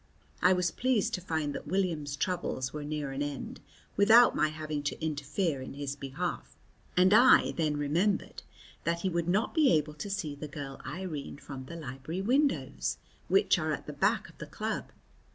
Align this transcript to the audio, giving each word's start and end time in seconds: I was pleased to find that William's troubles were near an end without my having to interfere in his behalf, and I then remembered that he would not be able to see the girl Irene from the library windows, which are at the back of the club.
I 0.41 0.51
was 0.53 0.71
pleased 0.71 1.13
to 1.13 1.21
find 1.21 1.53
that 1.53 1.67
William's 1.67 2.15
troubles 2.15 2.73
were 2.73 2.83
near 2.83 3.11
an 3.11 3.21
end 3.21 3.61
without 3.95 4.35
my 4.35 4.47
having 4.47 4.81
to 4.81 4.99
interfere 4.99 5.61
in 5.61 5.75
his 5.75 5.95
behalf, 5.95 6.57
and 6.97 7.13
I 7.13 7.51
then 7.51 7.77
remembered 7.77 8.41
that 8.83 9.01
he 9.01 9.09
would 9.09 9.27
not 9.29 9.53
be 9.53 9.71
able 9.71 9.93
to 9.93 10.09
see 10.09 10.33
the 10.33 10.47
girl 10.47 10.81
Irene 10.83 11.37
from 11.37 11.65
the 11.65 11.75
library 11.75 12.23
windows, 12.23 12.97
which 13.27 13.59
are 13.59 13.73
at 13.73 13.85
the 13.85 13.93
back 13.93 14.27
of 14.27 14.39
the 14.39 14.47
club. 14.47 14.91